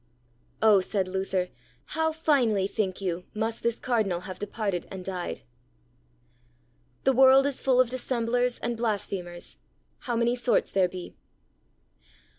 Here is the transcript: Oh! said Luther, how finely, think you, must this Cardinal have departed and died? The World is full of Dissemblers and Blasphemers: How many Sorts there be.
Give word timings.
Oh! 0.63 0.79
said 0.81 1.07
Luther, 1.07 1.49
how 1.93 2.11
finely, 2.11 2.65
think 2.65 3.01
you, 3.01 3.25
must 3.35 3.61
this 3.61 3.77
Cardinal 3.77 4.21
have 4.21 4.39
departed 4.39 4.87
and 4.89 5.05
died? 5.05 5.43
The 7.03 7.13
World 7.13 7.45
is 7.45 7.61
full 7.61 7.79
of 7.79 7.91
Dissemblers 7.91 8.57
and 8.61 8.75
Blasphemers: 8.77 9.59
How 9.99 10.15
many 10.15 10.33
Sorts 10.35 10.71
there 10.71 10.89
be. 10.89 11.13